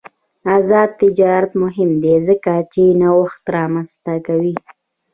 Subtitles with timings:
[0.55, 4.55] آزاد تجارت مهم دی ځکه چې نوښت رامنځته کوي.